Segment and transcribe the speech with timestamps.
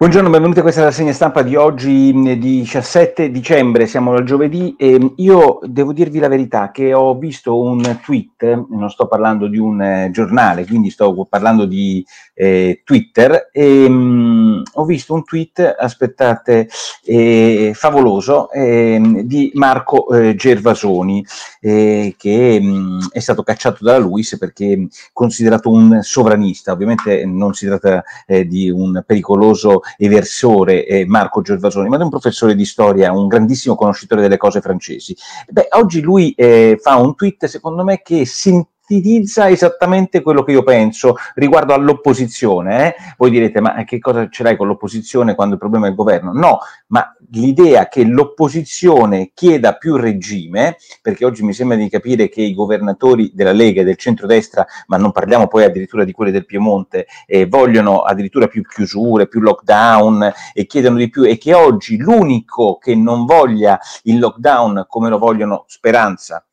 [0.00, 5.58] Buongiorno, benvenuti a questa rassegna stampa di oggi, 17 dicembre, siamo al giovedì e io
[5.64, 10.10] devo dirvi la verità che ho visto un tweet, non sto parlando di un eh,
[10.12, 16.68] giornale, quindi sto parlando di eh, Twitter, e mh, ho visto un tweet, aspettate,
[17.04, 21.26] eh, favoloso, ehm, di Marco eh, Gervasoni,
[21.60, 27.66] eh, che mh, è stato cacciato dalla Luis perché considerato un sovranista, ovviamente non si
[27.66, 33.12] tratta eh, di un pericoloso eversore eh, Marco Gervasoni, ma di un professore di storia,
[33.12, 35.16] un grandissimo conoscitore delle cose francesi.
[35.48, 40.62] Beh, oggi lui eh, fa un tweet, secondo me, che sintetizza esattamente quello che io
[40.62, 42.86] penso riguardo all'opposizione.
[42.86, 42.94] Eh?
[43.16, 46.32] Voi direte, ma che cosa ce l'hai con l'opposizione quando il problema è il governo?
[46.32, 52.42] No, ma l'idea che l'opposizione chieda più regime, perché oggi mi sembra di capire che
[52.42, 56.46] i governatori della Lega e del centrodestra, ma non parliamo poi addirittura di quelli del
[56.46, 61.96] Piemonte, eh, vogliono addirittura più chiusure, più lockdown e chiedono di più e che oggi
[61.98, 66.44] l'unico che non voglia il lockdown come lo vogliono Speranza,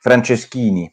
[0.00, 0.92] Franceschini,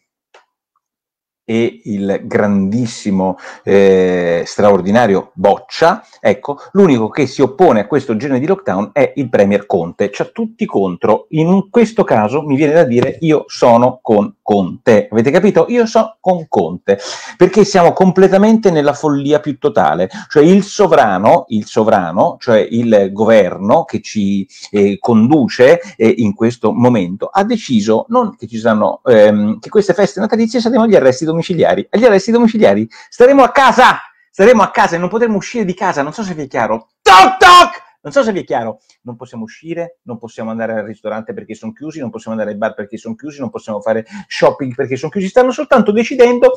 [1.50, 8.46] e il grandissimo, eh, straordinario Boccia, ecco, l'unico che si oppone a questo genere di
[8.46, 10.12] lockdown è il Premier Conte.
[10.12, 11.26] C'ha tutti contro.
[11.30, 15.08] In questo caso mi viene da dire io sono con Conte.
[15.12, 15.68] Avete capito?
[15.70, 16.98] Io sono con Conte,
[17.38, 20.10] perché siamo completamente nella follia più totale.
[20.28, 26.72] Cioè il sovrano, il sovrano, cioè il governo che ci eh, conduce eh, in questo
[26.72, 31.26] momento, ha deciso non che ci saranno, ehm, che queste feste natalizie saremo agli arresti
[31.26, 31.88] domiciliari.
[31.92, 34.00] Agli arresti domiciliari staremo a casa,
[34.32, 36.02] staremo a casa e non potremo uscire di casa.
[36.02, 36.88] Non so se vi è chiaro.
[37.04, 37.89] Toc toc!
[38.02, 41.54] Non so se vi è chiaro, non possiamo uscire, non possiamo andare al ristorante perché
[41.54, 44.96] sono chiusi, non possiamo andare ai bar perché sono chiusi, non possiamo fare shopping perché
[44.96, 46.54] sono chiusi, stanno soltanto decidendo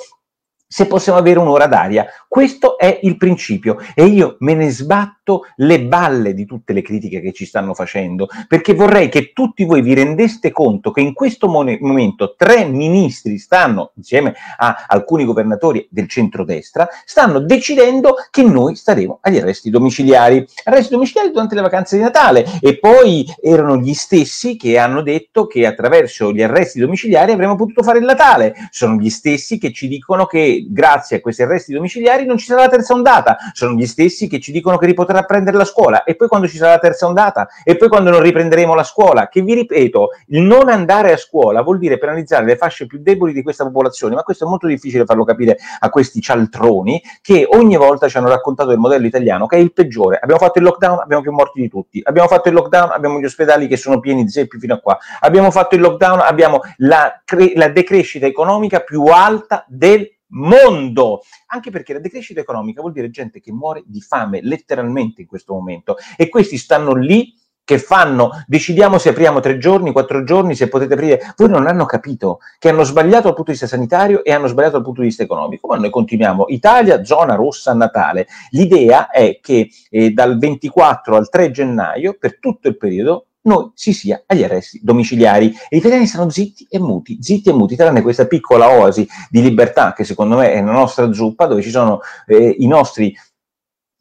[0.73, 2.07] se possiamo avere un'ora d'aria.
[2.27, 7.21] Questo è il principio e io me ne sbatto le balle di tutte le critiche
[7.21, 11.47] che ci stanno facendo, perché vorrei che tutti voi vi rendeste conto che in questo
[11.47, 19.19] momento tre ministri stanno, insieme a alcuni governatori del centrodestra, stanno decidendo che noi staremo
[19.21, 20.47] agli arresti domiciliari.
[20.65, 25.47] Arresti domiciliari durante le vacanze di Natale e poi erano gli stessi che hanno detto
[25.47, 28.55] che attraverso gli arresti domiciliari avremmo potuto fare il Natale.
[28.71, 32.63] Sono gli stessi che ci dicono che grazie a questi arresti domiciliari non ci sarà
[32.63, 33.37] la terza ondata.
[33.53, 36.57] Sono gli stessi che ci dicono che ripotrà prendere la scuola e poi quando ci
[36.57, 40.43] sarà la terza ondata e poi quando non riprenderemo la scuola, che vi ripeto, il
[40.43, 44.23] non andare a scuola vuol dire penalizzare le fasce più deboli di questa popolazione, ma
[44.23, 48.71] questo è molto difficile farlo capire a questi cialtroni che ogni volta ci hanno raccontato
[48.71, 50.19] del modello italiano che è il peggiore.
[50.21, 52.01] Abbiamo fatto il lockdown, abbiamo più morti di tutti.
[52.03, 54.99] Abbiamo fatto il lockdown, abbiamo gli ospedali che sono pieni zeppi fino a qua.
[55.21, 61.71] Abbiamo fatto il lockdown, abbiamo la, cre- la decrescita economica più alta del mondo, anche
[61.71, 65.97] perché la decrescita economica vuol dire gente che muore di fame letteralmente in questo momento.
[66.17, 67.35] E questi stanno lì
[67.65, 71.85] che fanno, decidiamo se apriamo tre giorni, quattro giorni, se potete aprire, voi non hanno
[71.85, 75.07] capito che hanno sbagliato dal punto di vista sanitario e hanno sbagliato dal punto di
[75.07, 75.69] vista economico.
[75.69, 78.27] Ma noi continuiamo, Italia, zona rossa a Natale.
[78.51, 83.93] L'idea è che eh, dal 24 al 3 gennaio, per tutto il periodo, noi si
[83.93, 85.49] sia agli arresti domiciliari.
[85.69, 89.43] E gli italiani stanno zitti e muti, zitti e muti, tranne questa piccola oasi di
[89.43, 93.15] libertà che secondo me è la nostra zuppa, dove ci sono eh, i nostri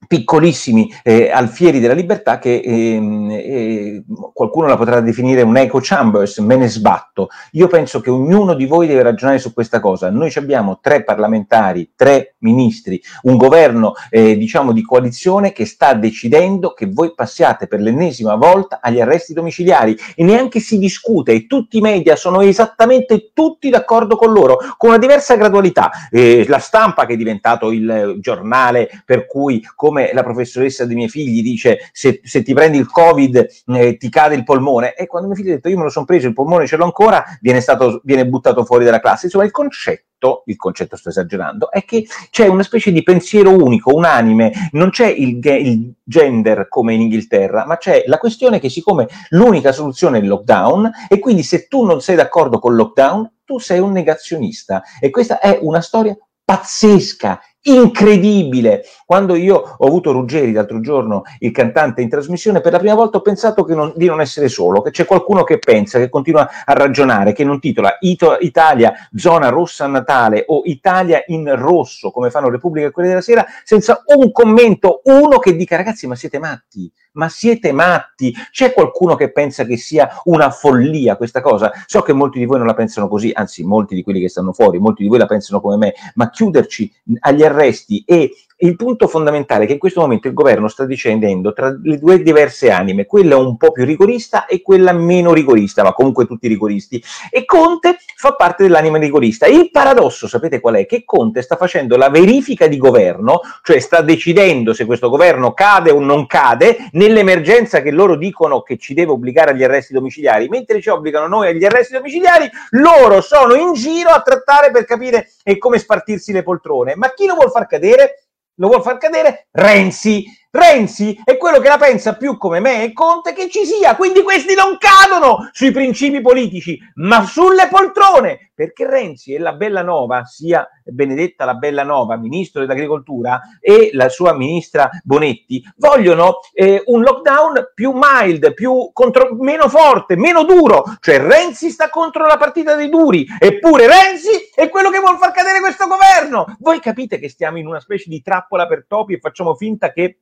[0.07, 4.03] piccolissimi eh, alfieri della libertà che ehm, eh,
[4.33, 7.29] qualcuno la potrà definire un echo chambers, me ne sbatto.
[7.51, 10.09] Io penso che ognuno di voi deve ragionare su questa cosa.
[10.09, 16.73] Noi abbiamo tre parlamentari, tre ministri, un governo eh, diciamo di coalizione che sta decidendo
[16.73, 21.77] che voi passiate per l'ennesima volta agli arresti domiciliari e neanche si discute e tutti
[21.77, 25.91] i media sono esattamente tutti d'accordo con loro, con una diversa gradualità.
[26.09, 30.95] Eh, la stampa che è diventato il giornale per cui come come la professoressa dei
[30.95, 34.95] miei figli dice se, se ti prendi il covid eh, ti cade il polmone.
[34.95, 36.85] E quando mio figlio ha detto io me lo sono preso il polmone ce l'ho
[36.85, 39.25] ancora viene, stato, viene buttato fuori dalla classe.
[39.25, 40.09] Insomma il concetto
[40.45, 45.07] il concetto sto esagerando, è che c'è una specie di pensiero unico, unanime, non c'è
[45.07, 50.21] il, il, gender come in Inghilterra, ma c'è la questione che siccome l'unica soluzione è
[50.21, 54.83] il lockdown e quindi se tu non sei d'accordo col lockdown, tu sei un negazionista.
[54.99, 58.83] E questa è una storia pazzesca, incredibile.
[59.05, 63.17] Quando io ho avuto Ruggeri l'altro giorno, il cantante in trasmissione, per la prima volta
[63.17, 66.73] ho pensato non, di non essere solo, che c'è qualcuno che pensa, che continua a
[66.73, 72.29] ragionare, che non titola Ito- Italia zona rossa a Natale o Italia in rosso, come
[72.29, 76.39] fanno Repubblica e Quelle della Sera, senza un commento, uno che dica ragazzi ma siete
[76.39, 78.33] matti, ma siete matti?
[78.51, 81.71] C'è qualcuno che pensa che sia una follia questa cosa?
[81.85, 84.53] So che molti di voi non la pensano così, anzi molti di quelli che stanno
[84.53, 88.31] fuori, molti di voi la pensano come me, ma chiuderci agli arresti e
[88.61, 92.21] il punto fondamentale è che in questo momento il governo sta decidendo tra le due
[92.21, 97.03] diverse anime, quella un po' più rigorista e quella meno rigorista, ma comunque tutti rigoristi.
[97.29, 99.47] E Conte fa parte dell'anima rigorista.
[99.47, 100.85] Il paradosso, sapete qual è?
[100.85, 105.91] Che Conte sta facendo la verifica di governo, cioè sta decidendo se questo governo cade
[105.91, 110.81] o non cade, nell'emergenza che loro dicono che ci deve obbligare agli arresti domiciliari, mentre
[110.81, 115.79] ci obbligano noi agli arresti domiciliari, loro sono in giro a trattare per capire come
[115.79, 116.95] spartirsi le poltrone.
[116.95, 118.25] Ma chi lo vuol far cadere?
[118.61, 120.23] Lo vuol far cadere Renzi.
[120.53, 124.21] Renzi è quello che la pensa più come me e Conte che ci sia, quindi
[124.21, 130.25] questi non cadono sui principi politici, ma sulle poltrone, perché Renzi e la Bella Nova,
[130.25, 137.01] sia Benedetta la Bella Nova, ministro dell'agricoltura, e la sua ministra Bonetti, vogliono eh, un
[137.01, 142.75] lockdown più mild, più contro, meno forte, meno duro, cioè Renzi sta contro la partita
[142.75, 146.57] dei duri, eppure Renzi è quello che vuol far cadere questo governo.
[146.59, 150.17] Voi capite che stiamo in una specie di trappola per topi e facciamo finta che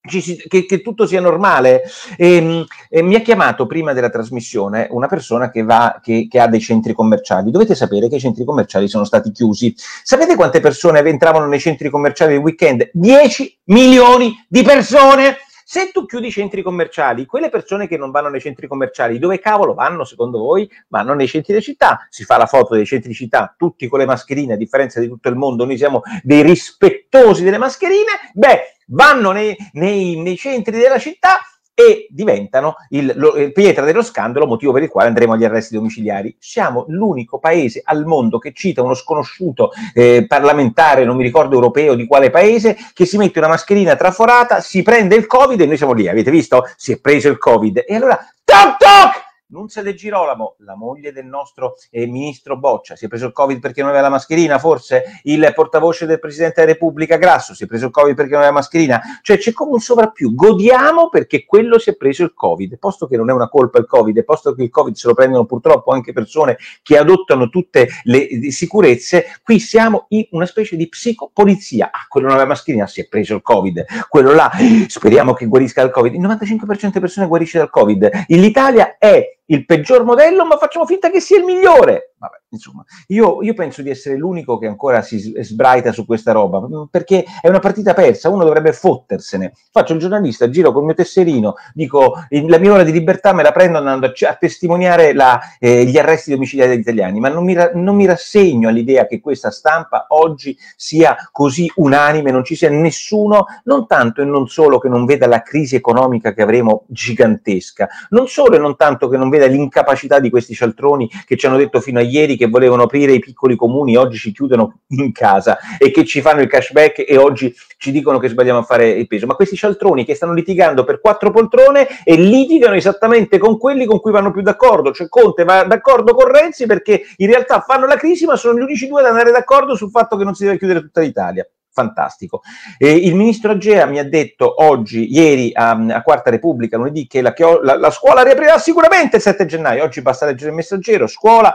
[0.00, 1.82] che, che, tutto sia normale.
[2.16, 6.40] E, ehm, e, mi ha chiamato prima della trasmissione una persona che, va, che, che,
[6.40, 7.50] ha dei centri commerciali.
[7.50, 9.74] Dovete sapere che i centri commerciali sono stati chiusi.
[9.76, 12.90] Sapete quante persone entravano nei centri commerciali il weekend?
[12.92, 15.36] 10 milioni di persone!
[15.70, 19.38] Se tu chiudi i centri commerciali, quelle persone che non vanno nei centri commerciali, dove
[19.38, 20.66] cavolo vanno secondo voi?
[20.88, 23.98] Vanno nei centri di città, si fa la foto dei centri di città, tutti con
[23.98, 28.76] le mascherine, a differenza di tutto il mondo, noi siamo dei rispettosi delle mascherine, beh,
[28.86, 31.38] vanno nei, nei, nei centri della città
[31.78, 35.76] e diventano il, lo, il, pietra dello scandalo, motivo per il quale andremo agli arresti
[35.76, 36.34] domiciliari.
[36.40, 41.94] Siamo l'unico paese al mondo che cita uno sconosciuto eh, parlamentare, non mi ricordo europeo
[41.94, 45.76] di quale paese, che si mette una mascherina traforata, si prende il Covid e noi
[45.76, 46.64] siamo lì, avete visto?
[46.76, 47.84] Si è preso il Covid.
[47.86, 49.27] E allora, toc toc!
[49.50, 53.60] Nunzia De Girolamo, la moglie del nostro eh, ministro Boccia, si è preso il Covid
[53.60, 55.20] perché non aveva la mascherina, forse?
[55.22, 58.52] Il portavoce del Presidente della Repubblica Grasso si è preso il Covid perché non aveva
[58.52, 62.76] la mascherina, cioè c'è come un sovrappiù, godiamo perché quello si è preso il Covid,
[62.78, 65.46] posto che non è una colpa il Covid, posto che il Covid se lo prendono
[65.46, 71.86] purtroppo anche persone che adottano tutte le sicurezze, qui siamo in una specie di psicopolizia,
[71.90, 74.50] ah, quello non aveva la mascherina, si è preso il Covid, quello là,
[74.88, 79.64] speriamo che guarisca dal Covid, il 95% delle persone guarisce dal Covid, l'Italia è il
[79.64, 82.07] peggior modello, ma facciamo finta che sia il migliore.
[82.18, 86.60] Vabbè, insomma, io, io, penso di essere l'unico che ancora si sbraita su questa roba,
[86.60, 89.52] mm, perché è una partita persa, uno dovrebbe fottersene.
[89.70, 93.52] Faccio il giornalista, giro col mio tesserino, dico la mia ora di libertà me la
[93.52, 97.54] prendo andando a, a testimoniare la, eh, gli arresti domiciliari degli italiani, ma non mi,
[97.74, 103.46] non mi rassegno all'idea che questa stampa oggi sia così unanime, non ci sia nessuno,
[103.64, 108.26] non tanto e non solo che non veda la crisi economica che avremo gigantesca, non
[108.26, 111.80] solo e non tanto che non veda l'incapacità di questi cialtroni che ci hanno detto
[111.80, 115.90] fino a ieri che volevano aprire i piccoli comuni, oggi ci chiudono in casa e
[115.90, 119.26] che ci fanno il cashback e oggi ci dicono che sbagliamo a fare il peso.
[119.26, 124.00] Ma questi cialtroni che stanno litigando per quattro poltrone e litigano esattamente con quelli con
[124.00, 127.96] cui vanno più d'accordo, cioè Conte va d'accordo con Renzi perché in realtà fanno la
[127.96, 130.58] crisi ma sono gli unici due ad andare d'accordo sul fatto che non si deve
[130.58, 132.42] chiudere tutta l'Italia fantastico.
[132.76, 137.22] Eh, il ministro Agea mi ha detto oggi, ieri a, a Quarta Repubblica, lunedì, che
[137.22, 137.32] la,
[137.62, 139.84] la, la scuola riaprirà sicuramente il 7 gennaio.
[139.84, 141.54] Oggi basta leggere il messaggero, scuola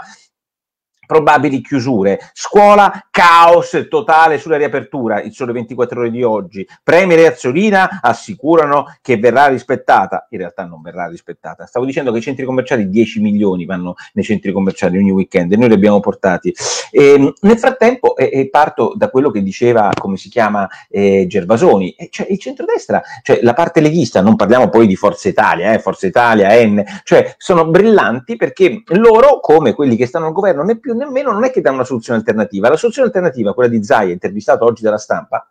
[1.05, 7.27] probabili chiusure, scuola, caos totale sulla riapertura, il sole 24 ore di oggi, Premier e
[7.27, 12.45] Azzolina assicurano che verrà rispettata, in realtà non verrà rispettata, stavo dicendo che i centri
[12.45, 16.53] commerciali 10 milioni vanno nei centri commerciali ogni weekend e noi li abbiamo portati.
[16.91, 21.25] E, ehm, nel frattempo, e, e parto da quello che diceva, come si chiama, eh,
[21.27, 25.73] Gervasoni, e cioè il centrodestra, cioè la parte leghista, non parliamo poi di Forza Italia,
[25.73, 30.63] eh, Forza Italia, N, cioè sono brillanti perché loro, come quelli che stanno al governo,
[30.63, 32.69] né più nemmeno non è che dà una soluzione alternativa.
[32.69, 35.47] La soluzione alternativa, quella di Zai, intervistato oggi dalla stampa,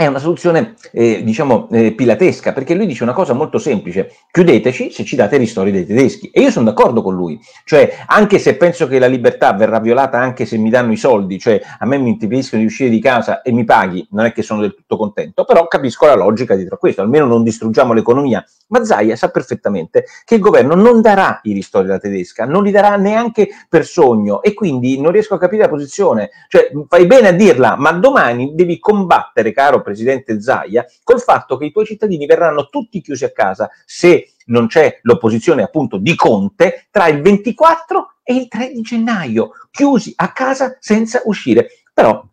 [0.00, 4.90] è una soluzione, eh, diciamo, eh, pilatesca, perché lui dice una cosa molto semplice, chiudeteci
[4.90, 6.30] se ci date i ristori dei tedeschi.
[6.30, 10.18] E io sono d'accordo con lui, cioè, anche se penso che la libertà verrà violata
[10.18, 13.42] anche se mi danno i soldi, cioè, a me mi impediscono di uscire di casa
[13.42, 16.76] e mi paghi, non è che sono del tutto contento, però capisco la logica dietro
[16.76, 18.42] a questo, almeno non distruggiamo l'economia.
[18.70, 22.70] Ma Zaia sa perfettamente che il governo non darà i ristori alla tedesca, non li
[22.70, 26.30] darà neanche per sogno, e quindi non riesco a capire la posizione.
[26.48, 31.66] Cioè, fai bene a dirla, ma domani devi combattere, caro presidente Zaia, col fatto che
[31.66, 36.86] i tuoi cittadini verranno tutti chiusi a casa se non c'è l'opposizione appunto di Conte
[36.90, 41.68] tra il 24 e il 3 di gennaio, chiusi a casa senza uscire.
[41.92, 42.24] Però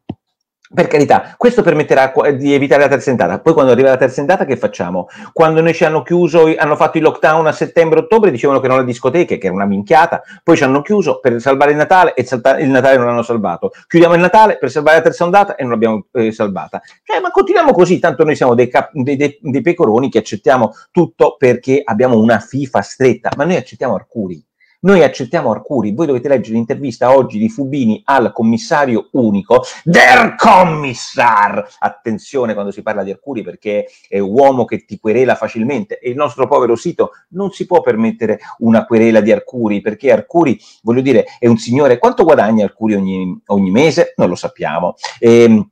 [0.74, 3.40] Per carità, questo permetterà di evitare la terza endata.
[3.40, 5.08] Poi quando arriva la terza endata che facciamo?
[5.32, 8.86] Quando noi ci hanno chiuso, hanno fatto il lockdown a settembre-ottobre, dicevano che erano le
[8.86, 12.26] discoteche, che era una minchiata, poi ci hanno chiuso per salvare il Natale e
[12.60, 13.72] il Natale non l'hanno salvato.
[13.88, 16.82] Chiudiamo il Natale per salvare la terza ondata e non l'abbiamo eh, salvata.
[17.02, 20.74] Cioè, ma continuiamo così, tanto noi siamo dei, cap- dei, dei, dei pecoroni che accettiamo
[20.92, 24.47] tutto perché abbiamo una FIFA stretta, ma noi accettiamo Arcuri
[24.80, 31.68] noi accettiamo Arcuri, voi dovete leggere l'intervista oggi di Fubini al commissario unico, der Kommissar!
[31.80, 36.16] Attenzione quando si parla di Arcuri perché è uomo che ti querela facilmente e il
[36.16, 41.26] nostro povero sito non si può permettere una querela di Arcuri perché Arcuri, voglio dire,
[41.40, 44.14] è un signore, quanto guadagna Arcuri ogni, ogni mese?
[44.18, 44.96] Non lo sappiamo.
[45.20, 45.70] Ehm,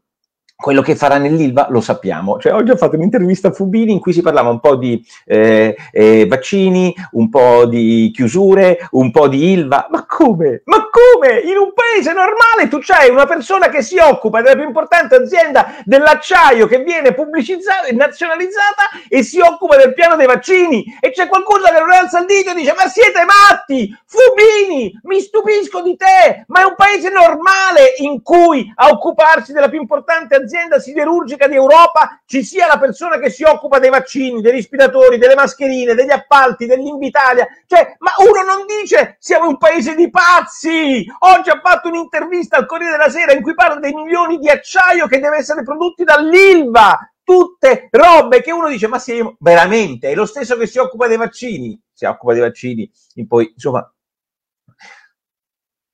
[0.55, 2.39] quello che farà nell'Ilva lo sappiamo.
[2.39, 5.75] Cioè, oggi ho fatto un'intervista a Fubini in cui si parlava un po' di eh,
[5.91, 9.87] eh, vaccini, un po' di chiusure, un po' di Ilva.
[9.91, 10.61] Ma come?
[10.65, 11.39] Ma come?
[11.39, 15.75] In un paese normale tu c'hai una persona che si occupa della più importante azienda
[15.83, 21.27] dell'acciaio che viene pubblicizzata e nazionalizzata e si occupa del piano dei vaccini e c'è
[21.27, 23.95] qualcuno che non alza il dito e dice ma siete matti?
[24.05, 29.67] Fubini, mi stupisco di te, ma è un paese normale in cui a occuparsi della
[29.67, 33.89] più importante azienda azienda siderurgica di Europa ci sia la persona che si occupa dei
[33.89, 37.47] vaccini, dei respiratori, delle mascherine, degli appalti, dell'Invitalia.
[37.67, 41.05] Cioè, ma uno non dice siamo un paese di pazzi.
[41.19, 45.07] Oggi ha fatto un'intervista al Corriere della Sera in cui parla dei milioni di acciaio
[45.07, 47.09] che deve essere prodotti dall'Ilva.
[47.23, 51.17] Tutte robe che uno dice, ma sì, veramente, è lo stesso che si occupa dei
[51.17, 51.81] vaccini.
[51.91, 53.91] Si occupa dei vaccini, e poi, insomma,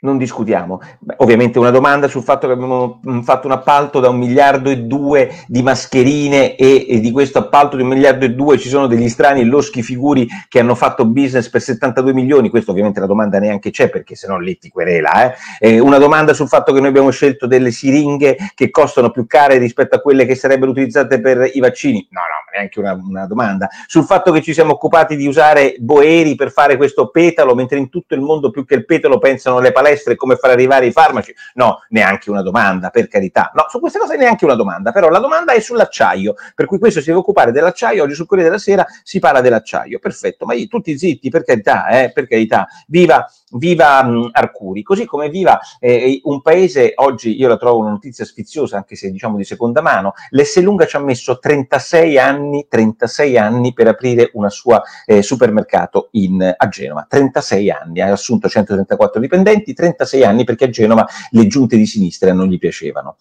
[0.01, 0.81] non discutiamo.
[0.99, 4.69] Beh, ovviamente una domanda sul fatto che abbiamo mm, fatto un appalto da un miliardo
[4.69, 8.69] e due di mascherine e, e, di questo appalto di un miliardo e due ci
[8.69, 12.49] sono degli strani loschi figuri che hanno fatto business per 72 milioni.
[12.49, 15.33] Questo ovviamente la domanda neanche c'è perché se no lì ti querela.
[15.33, 15.35] Eh?
[15.59, 19.57] Eh, una domanda sul fatto che noi abbiamo scelto delle siringhe che costano più care
[19.57, 22.07] rispetto a quelle che sarebbero utilizzate per i vaccini.
[22.09, 23.67] No, no, neanche una, una domanda.
[23.85, 27.89] Sul fatto che ci siamo occupati di usare boeri per fare questo petalo, mentre in
[27.89, 30.91] tutto il mondo più che il petalo pensano alle palestre e come far arrivare i
[30.91, 31.33] farmaci.
[31.55, 33.51] No, neanche una domanda, per carità.
[33.53, 36.99] No, su queste cose neanche una domanda, però la domanda è sull'acciaio, per cui questo
[36.99, 40.97] si deve occupare dell'acciaio, oggi sul Corriere della Sera si parla dell'acciaio, perfetto, ma tutti
[40.97, 46.41] zitti, per carità, eh, per carità, viva, viva mh, Arcuri, così come viva eh, un
[46.41, 50.85] paese, oggi io la trovo una notizia sfiziosa, anche se diciamo di seconda mano, l'Esselunga
[50.85, 56.67] ci ha messo 36 anni, 36 anni per aprire una sua eh, supermercato in, a
[56.67, 61.85] Genova, 36 anni, ha assunto 134 dipendenti, 36 anni perché a Genova le giunte di
[61.85, 63.17] sinistra non gli piacevano.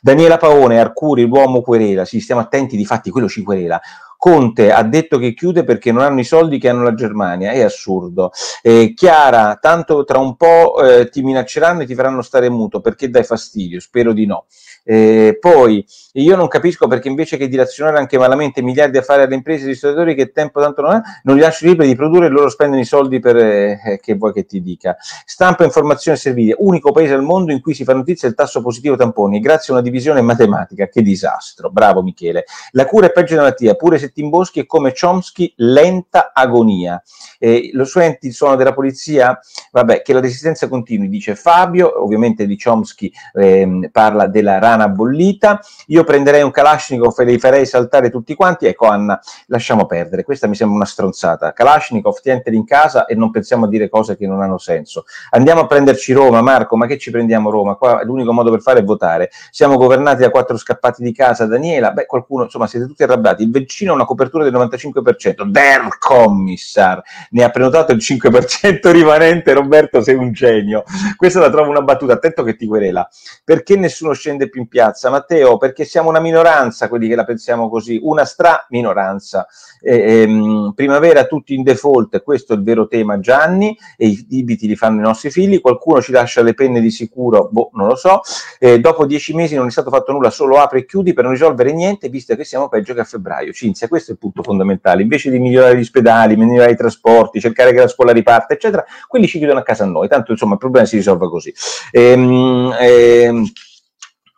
[0.00, 3.80] Daniela Paone, Arcuri, l'uomo querela, sì, stiamo attenti, di fatti quello ci querela.
[4.24, 7.60] Conte ha detto che chiude perché non hanno i soldi che hanno la Germania, è
[7.60, 8.32] assurdo.
[8.62, 13.10] Eh, Chiara, tanto tra un po' eh, ti minacceranno e ti faranno stare muto, perché
[13.10, 13.80] dai fastidio?
[13.80, 14.46] Spero di no.
[14.86, 19.34] Eh, poi io non capisco perché invece che dilazionare anche malamente miliardi a fare alle
[19.34, 22.28] imprese e ristoratori che tempo tanto non è, non li lasci liberi di produrre e
[22.28, 24.96] loro spendono i soldi per eh, eh, che vuoi che ti dica.
[25.24, 28.94] Stampa, informazione e unico paese al mondo in cui si fa notizia del tasso positivo
[28.96, 32.44] tamponi, grazie a una divisione matematica, che disastro, bravo Michele.
[32.72, 37.02] La cura è peggio della malattia, pure se ti imboschi è come Chomsky, lenta agonia.
[37.38, 39.38] Eh, lo senti il suono della polizia?
[39.72, 45.60] Vabbè, che la resistenza continui, dice Fabio, ovviamente di Chomsky eh, parla della rana bollita,
[45.88, 50.46] io prenderei un Kalashnikov e li farei saltare tutti quanti, ecco Anna, lasciamo perdere, questa
[50.46, 54.26] mi sembra una stronzata, Kalashnikov tienteli in casa e non pensiamo a dire cose che
[54.26, 55.04] non hanno senso.
[55.30, 57.74] Andiamo a prenderci Roma, Marco, ma che ci prendiamo Roma?
[57.74, 59.30] Qua l'unico modo per fare è votare.
[59.50, 63.50] Siamo governati da quattro scappati di casa, Daniela, beh qualcuno, insomma siete tutti arrabbiati, il
[63.50, 70.14] vicino una copertura del 95%, der commissar, ne ha prenotato il 5% rimanente, Roberto sei
[70.14, 70.84] un genio.
[71.16, 73.08] Questa la trovo una battuta, attento che ti querela.
[73.44, 75.10] Perché nessuno scende più in piazza?
[75.10, 79.46] Matteo, perché siamo una minoranza, quelli che la pensiamo così, una stra minoranza.
[79.80, 84.66] Eh, ehm, primavera tutti in default, questo è il vero tema Gianni, e i debiti
[84.66, 87.96] li fanno i nostri figli, qualcuno ci lascia le penne di sicuro, boh, non lo
[87.96, 88.20] so,
[88.58, 91.32] eh, dopo dieci mesi non è stato fatto nulla, solo apri e chiudi per non
[91.32, 93.52] risolvere niente, visto che siamo peggio che a febbraio.
[93.52, 97.72] Cinzia, questo è il punto fondamentale, invece di migliorare gli ospedali, migliorare i trasporti, cercare
[97.72, 100.58] che la scuola riparte, eccetera, quelli ci chiudono a casa a noi, tanto insomma il
[100.58, 101.54] problema si risolve così.
[101.90, 103.44] Ehm, ehm,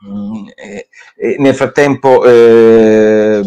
[0.05, 3.41] Mm, eh, eh, nel frattempo eh,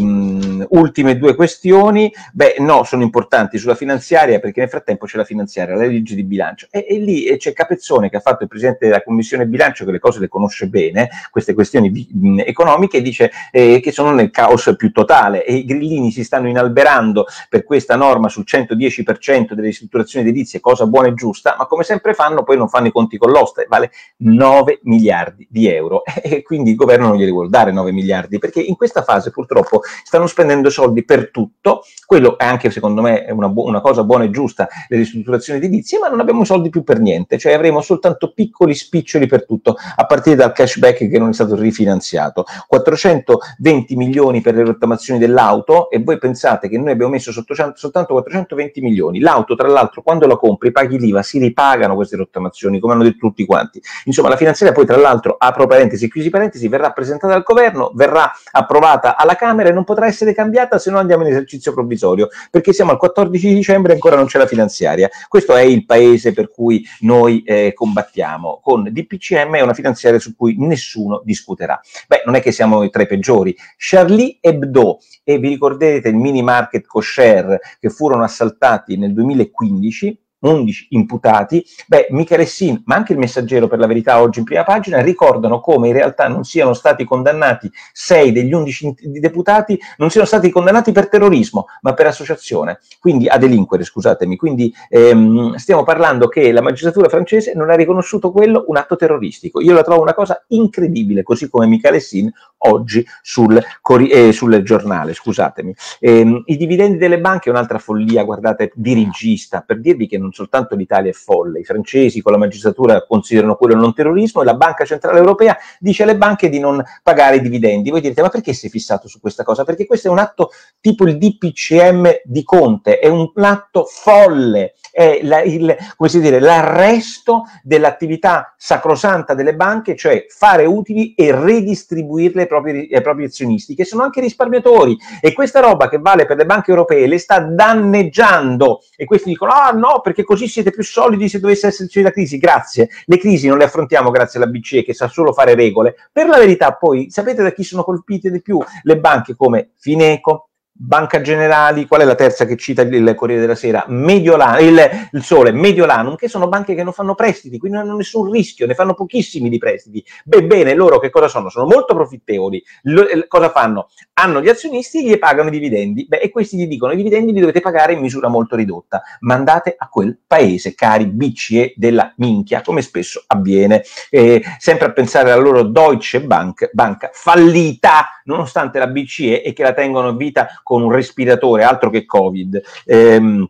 [0.70, 5.74] ultime due questioni, beh no, sono importanti sulla finanziaria perché nel frattempo c'è la finanziaria,
[5.74, 6.68] la legge di bilancio.
[6.70, 9.98] E, e lì c'è Capezzone che ha fatto il presidente della commissione bilancio che le
[9.98, 14.30] cose le conosce bene, queste questioni vi, mh, economiche, e dice eh, che sono nel
[14.30, 15.44] caos più totale.
[15.44, 20.86] E i grillini si stanno inalberando per questa norma sul 110% delle ristrutturazioni edilizie, cosa
[20.86, 23.90] buona e giusta, ma come sempre fanno poi non fanno i conti con l'oste, vale
[24.18, 26.02] 9 miliardi di euro.
[26.30, 29.80] E quindi il governo non glieli vuole dare 9 miliardi perché in questa fase purtroppo
[30.04, 34.24] stanno spendendo soldi per tutto, quello è anche secondo me una, bu- una cosa buona
[34.24, 38.32] e giusta, le ristrutturazioni edilizie, ma non abbiamo soldi più per niente, cioè avremo soltanto
[38.32, 42.44] piccoli spiccioli per tutto, a partire dal cashback che non è stato rifinanziato.
[42.66, 48.80] 420 milioni per le rottamazioni dell'auto e voi pensate che noi abbiamo messo soltanto 420
[48.80, 49.20] milioni.
[49.20, 53.18] L'auto, tra l'altro, quando la compri, paghi l'IVA, si ripagano queste rottamazioni, come hanno detto
[53.18, 53.80] tutti quanti.
[54.04, 58.30] Insomma, la finanziaria poi, tra l'altro, apro parentesi, chiusi parentesi, verrà presentata al governo, verrà
[58.50, 62.72] approvata alla Camera e non potrà essere cambiata se non andiamo in esercizio provvisorio, perché
[62.72, 65.08] siamo al 14 dicembre e ancora non c'è la finanziaria.
[65.28, 68.60] Questo è il paese per cui noi eh, combattiamo.
[68.62, 71.78] Con DPCM è una finanziaria su cui nessuno discuterà.
[72.08, 73.54] Beh, non è che siamo tra i peggiori.
[73.76, 80.88] Charlie Hebdo, e vi ricorderete il mini market kosher che furono assaltati nel 2015, 11
[80.90, 85.00] imputati, beh, Michele Sin, ma anche il messaggero per la verità oggi in prima pagina,
[85.00, 90.50] ricordano come in realtà non siano stati condannati 6 degli 11 deputati, non siano stati
[90.50, 94.36] condannati per terrorismo, ma per associazione, quindi a delinquere, scusatemi.
[94.36, 99.60] Quindi ehm, stiamo parlando che la magistratura francese non ha riconosciuto quello un atto terroristico.
[99.60, 102.30] Io la trovo una cosa incredibile, così come Michele Sin
[102.60, 103.62] oggi sul,
[104.10, 105.74] eh, sul giornale, scusatemi.
[106.00, 110.74] Ehm, I dividendi delle banche è un'altra follia, guardate, dirigista, per dirvi che non soltanto
[110.74, 114.84] l'Italia è folle, i francesi con la magistratura considerano quello non terrorismo e la Banca
[114.84, 117.90] Centrale Europea dice alle banche di non pagare i dividendi.
[117.90, 119.64] Voi direte, ma perché sei fissato su questa cosa?
[119.64, 120.50] Perché questo è un atto
[120.80, 127.44] tipo il DPCM di Conte, è un atto folle, è la, il, si dire, l'arresto
[127.62, 134.02] dell'attività sacrosanta delle banche, cioè fare utili e redistribuirle propri, ai propri azionisti, che sono
[134.02, 134.98] anche risparmiatori.
[135.20, 138.80] E questa roba che vale per le banche europee le sta danneggiando.
[138.96, 142.38] E questi dicono, ah no, perché così siete più solidi se dovesse esserci la crisi.
[142.38, 142.88] Grazie.
[143.06, 145.94] Le crisi non le affrontiamo grazie alla BCE che sa solo fare regole.
[146.12, 148.58] Per la verità, poi, sapete da chi sono colpite di più?
[148.82, 150.49] Le banche come Fineco,
[150.82, 153.84] Banca Generali, qual è la terza che cita il Corriere della Sera?
[153.88, 157.98] Mediolanum, il, il, Sole, Mediolanum, che sono banche che non fanno prestiti, quindi non hanno
[157.98, 160.02] nessun rischio, ne fanno pochissimi di prestiti.
[160.24, 161.50] Beh, bene, loro che cosa sono?
[161.50, 162.64] Sono molto profittevoli.
[162.84, 163.88] Lo, eh, cosa fanno?
[164.14, 166.06] Hanno gli azionisti e gli pagano i dividendi.
[166.08, 169.02] Beh, e questi gli dicono i dividendi li dovete pagare in misura molto ridotta.
[169.20, 173.82] Mandate a quel paese, cari BCE della minchia, come spesso avviene.
[174.08, 179.62] Eh, sempre a pensare alla loro Deutsche Bank, banca fallita, nonostante la BCE e che
[179.62, 182.60] la tengono in vita con un respiratore, altro che Covid.
[182.86, 183.48] Ehm,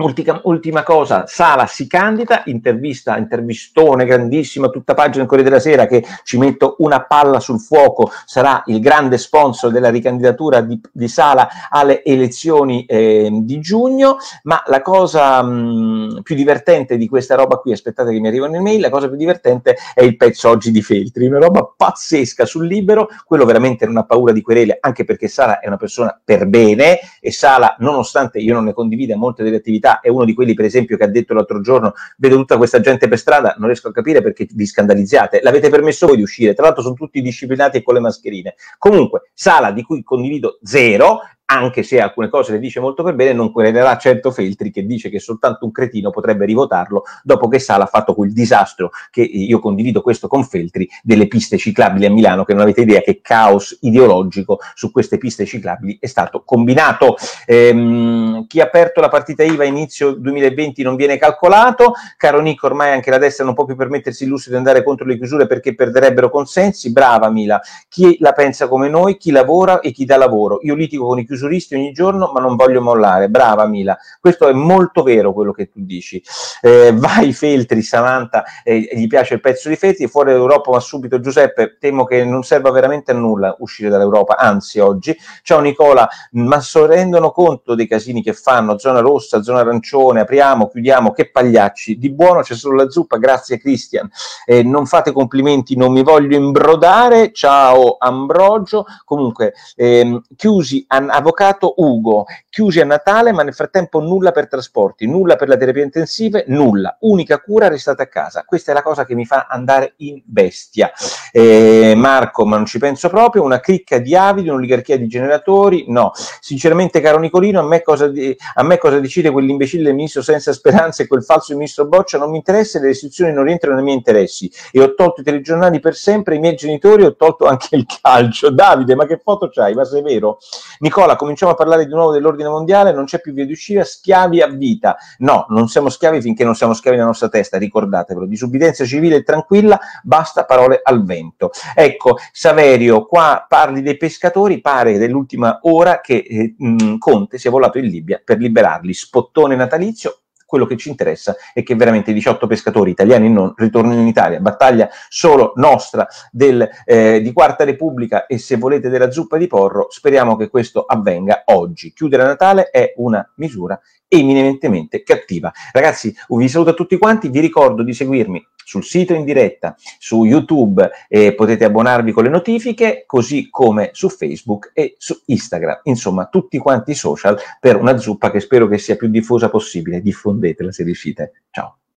[0.00, 5.86] Ultima, ultima, cosa, Sala si candida, intervista, intervistone grandissimo, tutta pagina del Corriere della Sera
[5.86, 11.08] che ci metto una palla sul fuoco, sarà il grande sponsor della ricandidatura di, di
[11.08, 17.56] Sala alle elezioni eh, di giugno, ma la cosa mh, più divertente di questa roba
[17.56, 20.70] qui, aspettate che mi arrivano le mail, la cosa più divertente è il pezzo oggi
[20.70, 25.04] di Feltri, una roba pazzesca sul libero, quello veramente non ha paura di querele, anche
[25.04, 29.42] perché Sala è una persona per bene e Sala, nonostante io non ne condivida molte
[29.42, 32.36] delle attività, verità è uno di quelli, per esempio, che ha detto l'altro giorno: vedo
[32.36, 35.40] tutta questa gente per strada, non riesco a capire perché vi scandalizzate.
[35.42, 38.54] L'avete permesso voi di uscire, tra l'altro sono tutti disciplinati e con le mascherine.
[38.76, 43.32] Comunque, sala di cui condivido zero, anche se alcune cose le dice molto per bene,
[43.32, 47.84] non querelerà certo Feltri che dice che soltanto un cretino potrebbe rivotarlo dopo che Sala
[47.84, 52.44] ha fatto quel disastro che io condivido questo con Feltri delle piste ciclabili a Milano,
[52.44, 57.16] che non avete idea che caos ideologico su queste piste ciclabili è stato combinato.
[57.46, 62.92] Ehm, chi ha aperto la partita IVA inizio 2020 non viene calcolato, caro Nico, ormai
[62.92, 65.74] anche la destra non può più permettersi il lusso di andare contro le chiusure perché
[65.74, 67.58] perderebbero consensi, brava Mila,
[67.88, 70.58] chi la pensa come noi, chi lavora e chi dà lavoro.
[70.62, 73.28] Io litigo con i chiusuri chiusuristi ogni giorno, ma non voglio mollare.
[73.28, 76.22] Brava Mila, questo è molto vero quello che tu dici.
[76.60, 81.20] Eh, vai Feltri, Samantha, eh, gli piace il pezzo di Feltri, fuori dall'Europa ma subito
[81.20, 85.16] Giuseppe, temo che non serva veramente a nulla uscire dall'Europa, anzi oggi.
[85.42, 90.68] Ciao Nicola, ma si rendono conto dei casini che fanno, zona rossa, zona arancione, apriamo,
[90.68, 94.08] chiudiamo, che pagliacci, di buono c'è solo la zuppa, grazie Cristian.
[94.44, 101.20] Eh, non fate complimenti, non mi voglio imbrodare, ciao Ambrogio, comunque ehm, chiusi a, a
[101.28, 105.82] l'avvocato Ugo, chiusi a Natale, ma nel frattempo nulla per trasporti, nulla per la terapia
[105.82, 108.44] intensiva, nulla, unica cura, restate a casa.
[108.46, 110.90] Questa è la cosa che mi fa andare in bestia.
[111.30, 116.12] Eh, Marco, ma non ci penso proprio, una cricca di avidi, un'oligarchia di generatori, no.
[116.40, 121.02] Sinceramente, caro Nicolino, a me cosa, di, a me cosa decide quell'imbecille ministro senza speranze
[121.02, 124.50] e quel falso ministro Boccia non mi interessa, le istituzioni non rientrano nei miei interessi
[124.72, 128.50] e ho tolto i telegiornali per sempre, i miei genitori, ho tolto anche il calcio.
[128.50, 129.74] Davide, ma che foto c'hai?
[129.74, 130.38] Ma sei vero?
[130.78, 134.40] Nicola, cominciamo a parlare di nuovo dell'ordine mondiale, non c'è più via di uscita, schiavi
[134.40, 134.96] a vita.
[135.18, 138.24] No, non siamo schiavi finché non siamo schiavi nella nostra testa, ricordatevelo.
[138.24, 141.50] Disubbidienza civile e tranquilla, basta parole al vento.
[141.74, 147.78] Ecco, Saverio, qua parli dei pescatori, pare dell'ultima ora che eh, mh, Conte sia volato
[147.78, 148.94] in Libia per liberarli.
[148.94, 154.00] Spottone natalizio, quello che ci interessa è che veramente i 18 pescatori italiani non ritornino
[154.00, 159.36] in Italia, battaglia solo nostra del, eh, di Quarta Repubblica e se volete della zuppa
[159.36, 161.92] di porro, speriamo che questo avvenga oggi.
[161.92, 165.52] Chiudere Natale è una misura eminentemente cattiva.
[165.70, 170.24] Ragazzi, vi saluto a tutti quanti, vi ricordo di seguirmi sul sito in diretta, su
[170.24, 175.80] YouTube eh, potete abbonarvi con le notifiche, così come su Facebook e su Instagram.
[175.84, 180.02] Insomma, tutti quanti i social per una zuppa che spero che sia più diffusa possibile.
[180.02, 181.44] Diffondetela se riuscite.
[181.50, 181.78] Ciao.